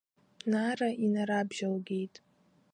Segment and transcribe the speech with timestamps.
[0.51, 2.15] Нара инарабжьалгеит.